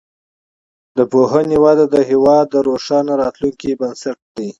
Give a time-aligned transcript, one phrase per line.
[0.97, 4.49] د پوهنې وده د هیواد د روښانه راتلونکي بنسټ دی.